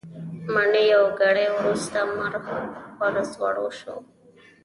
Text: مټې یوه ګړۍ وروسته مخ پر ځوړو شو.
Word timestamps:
مټې 0.53 0.83
یوه 0.93 1.09
ګړۍ 1.19 1.47
وروسته 1.57 1.97
مخ 2.17 2.33
پر 2.97 3.13
ځوړو 3.33 3.67
شو. 3.79 3.95